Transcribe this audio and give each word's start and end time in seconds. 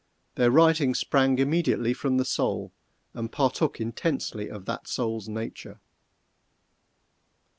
Their 0.33 0.49
writings 0.49 0.97
sprang 0.97 1.37
immediately 1.37 1.93
from 1.93 2.17
the 2.17 2.25
soul 2.25 2.73
and 3.13 3.31
partook 3.31 3.79
intensely 3.79 4.49
of 4.49 4.65
that 4.65 4.87
soul's 4.87 5.29
nature. 5.29 5.79